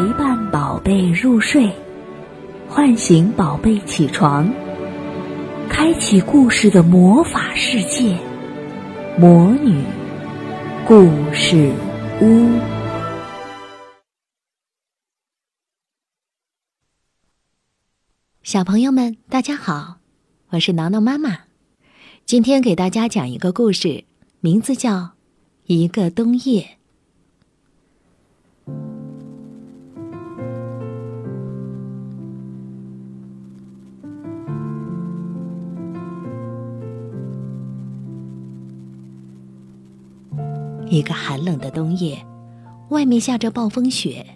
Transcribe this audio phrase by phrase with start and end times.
[0.00, 1.70] 陪伴宝贝入睡，
[2.66, 4.50] 唤醒宝贝起床，
[5.68, 8.16] 开启故事的魔法世界——
[9.20, 9.84] 魔女
[10.86, 11.04] 故
[11.34, 11.70] 事
[12.22, 12.48] 屋。
[18.42, 19.98] 小朋友们，大家好，
[20.48, 21.40] 我是挠挠妈妈。
[22.24, 24.04] 今天给大家讲一个故事，
[24.40, 24.92] 名字叫
[25.66, 26.78] 《一个冬夜》。
[40.90, 42.18] 一个寒冷的冬夜，
[42.88, 44.26] 外面下着暴风雪。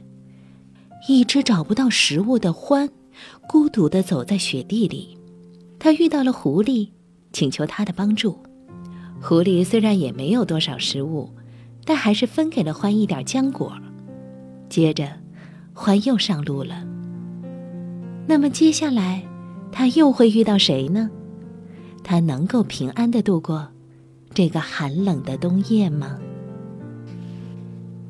[1.08, 2.88] 一只找不到食物的獾，
[3.48, 5.18] 孤独的走在雪地里。
[5.80, 6.88] 他遇到了狐狸，
[7.32, 8.38] 请求他的帮助。
[9.20, 11.28] 狐狸虽然也没有多少食物，
[11.84, 13.72] 但还是分给了獾一点浆果。
[14.68, 15.08] 接着，
[15.74, 16.86] 獾又上路了。
[18.28, 19.24] 那么接下来，
[19.72, 21.10] 他又会遇到谁呢？
[22.04, 23.66] 他能够平安的度过
[24.32, 26.16] 这个寒冷的冬夜吗？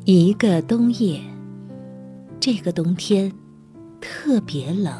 [0.06, 1.19] 一个冬夜，
[2.38, 3.33] 这个冬天
[4.02, 4.92] 特别冷，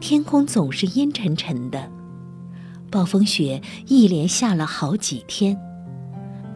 [0.00, 1.88] 天空总是阴沉沉的，
[2.90, 5.56] 暴风雪一连下了好几天，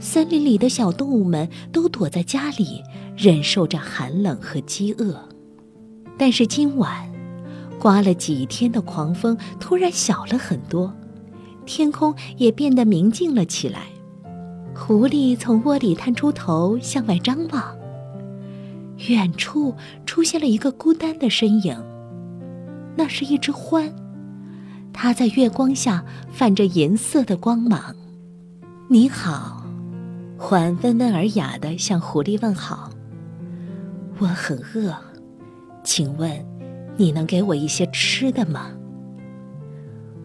[0.00, 2.82] 森林里的小动物们都躲在家里，
[3.16, 5.28] 忍受着寒冷和饥饿。
[6.18, 7.08] 但是今晚，
[7.78, 10.92] 刮了几天的狂风突然小了很多，
[11.66, 13.91] 天空也变得明净了起来。
[14.74, 17.76] 狐狸从窝里探出头，向外张望。
[19.08, 19.74] 远处
[20.06, 21.76] 出现了一个孤单的身影，
[22.96, 23.92] 那是一只獾，
[24.92, 27.94] 它在月光下泛着银色的光芒。
[28.88, 29.66] “你好。”
[30.38, 32.90] 獾温文尔雅地向狐狸问好。
[34.18, 34.94] “我很饿，
[35.84, 36.44] 请问
[36.96, 38.70] 你能给我一些吃的吗？”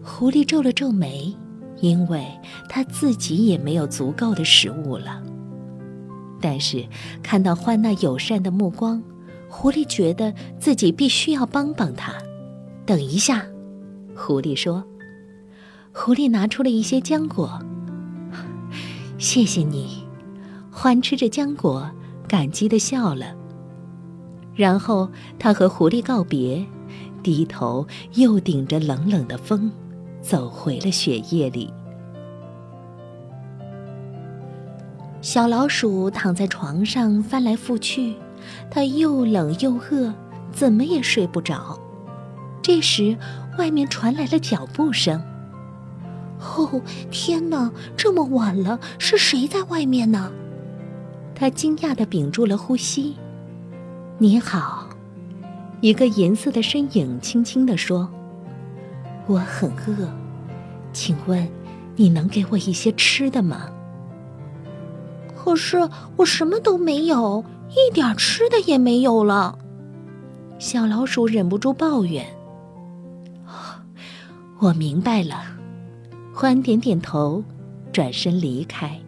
[0.02, 1.36] 狐狸皱了皱眉。
[1.80, 2.26] 因为
[2.68, 5.22] 他自己也没有足够的食物了。
[6.40, 6.86] 但是
[7.22, 9.02] 看到獾那友善的目光，
[9.48, 12.12] 狐狸觉得自己必须要帮帮他。
[12.86, 13.46] 等一下，
[14.14, 14.84] 狐狸说。
[15.92, 17.60] 狐狸拿出了一些浆果。
[19.18, 20.04] 谢谢你，
[20.72, 21.90] 獾吃着浆果，
[22.28, 23.34] 感激的笑了。
[24.54, 25.10] 然后
[25.40, 26.64] 他和狐狸告别，
[27.22, 27.84] 低头
[28.14, 29.72] 又顶着冷冷的风。
[30.20, 31.72] 走回了雪夜里。
[35.20, 38.14] 小老鼠躺在床上翻来覆去，
[38.70, 40.14] 它又冷又饿，
[40.52, 41.78] 怎么也睡不着。
[42.62, 43.16] 这时，
[43.58, 45.20] 外面传来了脚步声。
[46.40, 46.80] 哦，
[47.10, 47.70] 天哪！
[47.96, 50.30] 这么晚了，是谁在外面呢？
[51.34, 53.16] 它惊讶的屏住了呼吸。
[54.18, 54.88] 你好，
[55.80, 58.08] 一个银色的身影轻轻地说。
[59.28, 60.08] 我很饿，
[60.92, 61.46] 请问
[61.96, 63.68] 你能给我一些吃的吗？
[65.36, 69.58] 可是我什么都没有，一点吃的也没有了。
[70.58, 72.26] 小老鼠忍不住抱怨。
[74.60, 75.42] 我明白了，
[76.34, 77.44] 獾点点头，
[77.92, 78.98] 转身离开。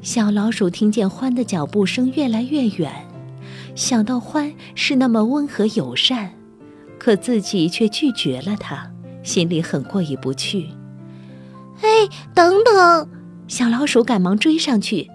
[0.00, 3.06] 小老鼠听见獾的脚步声越来越远，
[3.74, 6.32] 想到獾是那么温和友善。
[7.06, 8.90] 可自己却拒绝了他，
[9.22, 10.70] 心里很过意不去。
[11.80, 11.86] 哎，
[12.34, 13.08] 等等！
[13.46, 15.08] 小老鼠赶忙追上去。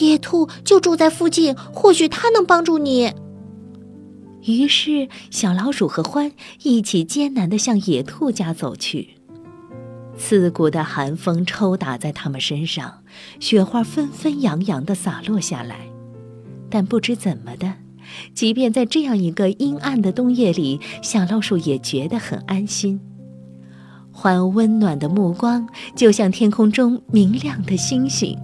[0.00, 3.12] 野兔就住在附近，或许它能帮助你。
[4.46, 9.10] 于是，小老鼠和獾一起艰难地向野兔家走去。
[10.16, 13.02] 刺骨的寒风抽打在他们身上，
[13.38, 15.80] 雪花纷纷扬扬地洒落下来。
[16.70, 17.70] 但不知怎么的。
[18.34, 23.00] 即便在这样一个阴暗的冬夜里，小老鼠也觉得很安心。
[24.14, 28.38] 獾温暖的目光就像天空中明亮的星星。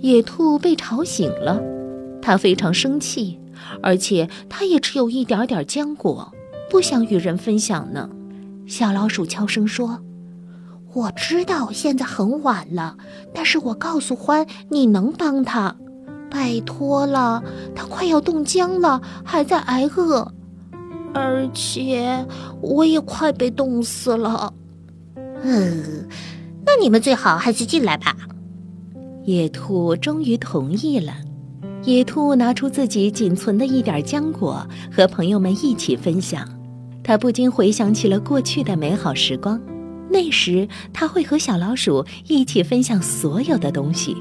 [0.00, 1.60] 野兔被吵醒了，
[2.20, 3.40] 它非常生气。
[3.82, 6.32] 而且他也只有一点点浆果，
[6.70, 8.08] 不想与人分享呢。
[8.66, 10.00] 小老鼠悄声说
[10.94, 12.96] ：“我知道现在很晚了，
[13.34, 15.76] 但是我告诉獾，你能帮他，
[16.30, 17.42] 拜托了。
[17.74, 20.32] 他快要冻僵了，还在挨饿，
[21.12, 22.24] 而且
[22.62, 24.54] 我也快被冻死了。”
[25.42, 26.08] 嗯，
[26.64, 28.16] 那你们最好还是进来吧。
[29.24, 31.12] 野兔终于同意了。
[31.88, 34.62] 野兔拿出自己仅存的一点浆果，
[34.92, 36.46] 和朋友们一起分享。
[37.02, 39.58] 他不禁回想起了过去的美好时光，
[40.10, 44.14] 那时他会和小老鼠一起分享所有的东西，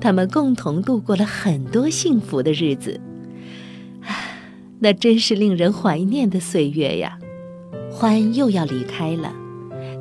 [0.00, 3.00] 他们共同度过了很多幸福的日子。
[4.02, 4.38] 唉，
[4.78, 7.18] 那真是令人怀念的岁月呀！
[7.90, 9.34] 欢又要离开了，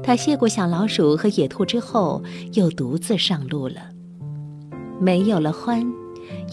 [0.04, 3.78] 他谢过小老鼠和野兔之后，又独自上路了。
[5.02, 5.92] 没有了欢。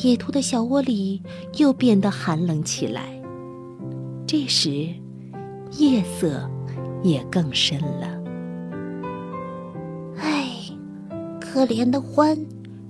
[0.03, 1.23] 野兔的小窝里
[1.57, 3.21] 又变得寒冷起来。
[4.27, 4.89] 这时，
[5.73, 6.49] 夜色
[7.03, 8.21] 也更深了。
[10.17, 10.47] 唉，
[11.41, 12.39] 可怜的欢，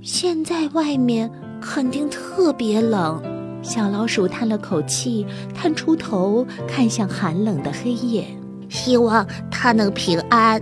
[0.02, 1.30] 现在外面
[1.60, 3.22] 肯定特别冷。
[3.62, 8.26] 小老鼠叹了口气，探出头看向寒冷的黑夜，
[8.68, 10.60] 希望它能平安。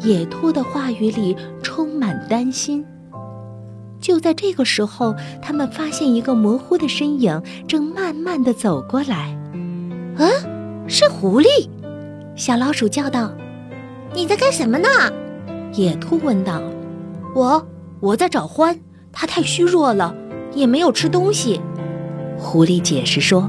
[0.00, 2.84] 野兔的话语里充满担心。
[4.00, 9.36] 就在这个时候，他们发现一个模糊的身影正慢慢的走过来。
[10.18, 10.30] 嗯，
[10.88, 11.68] 是狐狸！
[12.34, 13.32] 小老鼠叫道
[14.14, 14.88] ：“你在干什么呢？”
[15.74, 16.62] 野兔问道。
[17.34, 17.66] “我，
[18.00, 18.78] 我在找欢，
[19.12, 20.14] 它太虚弱了，
[20.54, 21.60] 也没有吃东西。”
[22.38, 23.48] 狐狸解释说。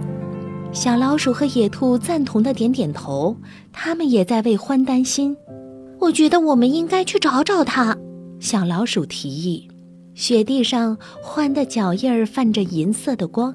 [0.73, 3.35] 小老鼠和野兔赞同的点点头，
[3.71, 5.35] 他们也在为欢担心。
[5.99, 7.97] 我觉得我们应该去找找它。
[8.39, 9.67] 小老鼠提议。
[10.18, 13.54] 雪地上，欢的脚印儿泛着银色的光。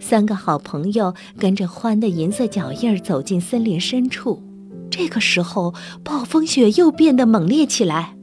[0.00, 4.42] 三个好朋友跟着欢的银色脚印儿走进森林深处。
[4.90, 5.72] 这个时候，
[6.02, 8.16] 暴风雪又变得猛烈起来。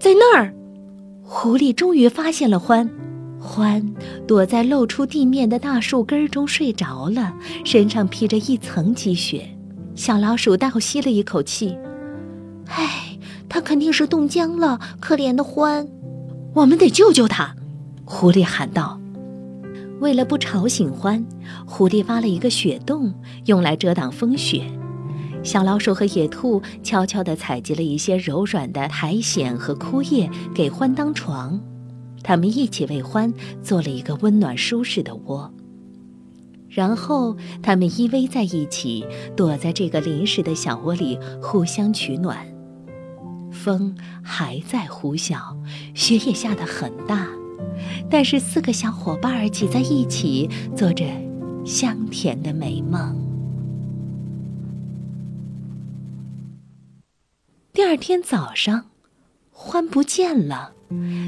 [0.00, 0.54] 在那儿，
[1.22, 2.88] 狐狸终于发现了欢。
[3.38, 3.94] 欢
[4.26, 7.34] 躲在露出地面的大树根中睡着了，
[7.66, 9.46] 身上披着一层积雪。
[9.94, 11.76] 小老鼠倒吸了一口气
[12.68, 13.18] ：“唉，
[13.50, 15.86] 它肯定是冻僵了，可怜的欢。”
[16.56, 17.54] 我们得救救他，
[18.06, 18.98] 狐狸喊道。
[20.00, 21.22] 为了不吵醒欢，
[21.66, 23.12] 狐狸挖了一个雪洞，
[23.44, 24.64] 用来遮挡风雪。
[25.42, 31.60] 小老鼠和野兔悄悄地采集了一些柔软的苔藓和枯叶，给欢当床。
[32.22, 33.30] 他们一起为欢
[33.62, 35.52] 做了一个温暖舒适的窝。
[36.70, 39.04] 然后，他们依偎在一起，
[39.36, 42.38] 躲在这个临时的小窝里，互相取暖。
[43.50, 45.56] 风还在呼啸，
[45.94, 47.26] 雪也下得很大，
[48.10, 51.04] 但是四个小伙伴挤在一起，做着
[51.64, 53.16] 香甜的美梦。
[57.72, 58.86] 第二天早上，
[59.50, 60.72] 欢不见了，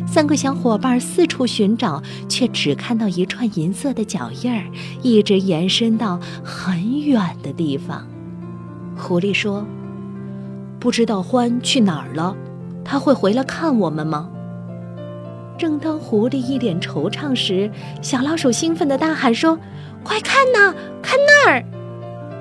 [0.06, 4.70] 三个小伙伴四处寻找，却只看到一串银色的脚印儿，
[5.02, 8.06] 一直延伸到很远的地方。
[8.96, 9.66] 狐狸说。
[10.78, 12.36] 不知道欢去哪儿了，
[12.84, 14.28] 他会回来看我们吗？
[15.58, 17.68] 正当狐狸一脸惆怅时，
[18.00, 19.58] 小老鼠兴奋地大喊说
[20.04, 20.72] ：“快看呐，
[21.02, 21.64] 看那儿！”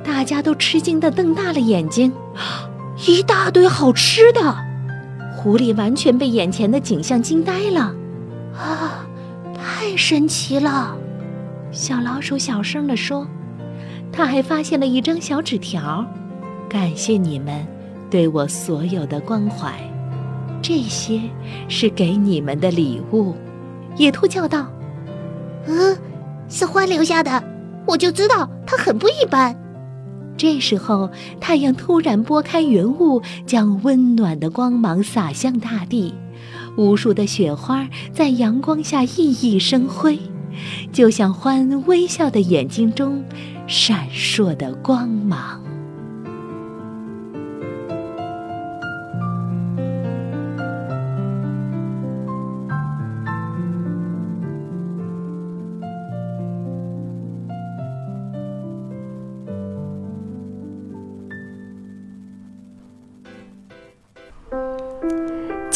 [0.05, 2.13] 大家都吃惊地瞪大了眼睛，
[3.07, 4.55] 一大堆好吃的！
[5.35, 7.93] 狐狸完全被眼前的景象惊呆了。
[8.55, 9.05] 啊，
[9.55, 10.95] 太神奇了！
[11.71, 13.27] 小老鼠小声地说
[14.13, 16.05] ：“他还发现了一张小纸条，
[16.69, 17.65] 感谢你们。”
[18.09, 19.73] 对我所有的关怀，
[20.61, 21.21] 这些
[21.67, 23.35] 是给你们的礼物。”
[23.97, 24.67] 野兔叫道。
[25.67, 25.97] “嗯，
[26.47, 27.43] 是欢留下的，
[27.85, 29.55] 我就知道它很不一般。”
[30.37, 31.09] 这时候，
[31.41, 36.13] 太阳突然拨开云雾，将温暖的光芒洒向大地，
[36.77, 40.19] 无数的雪花在阳光下熠熠生辉，
[40.93, 43.23] 就像欢微笑的眼睛中
[43.65, 45.59] 闪烁的光芒。